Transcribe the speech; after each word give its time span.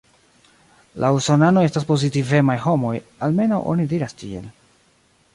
La 1.03 1.09
Usonanoj 1.17 1.65
estas 1.67 1.85
pozitivemaj 1.89 2.55
homoj, 2.63 2.93
almenaŭ 3.27 3.59
oni 3.75 3.85
diras 3.93 4.17
tiel. 4.23 4.49